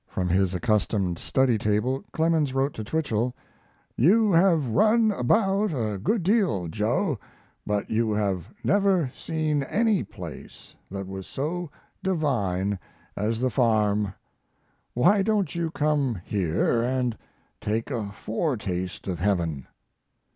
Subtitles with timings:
[0.07, 3.35] From his accustomed study table Clemens wrote to Twichell:
[3.95, 7.19] "You have run about a good deal, Joe,
[7.67, 11.69] but you have never seen any place that was so
[12.01, 12.79] divine
[13.15, 14.15] as the farm.
[14.95, 17.15] Why don't you come here and
[17.61, 19.67] take a foretaste of Heaven?"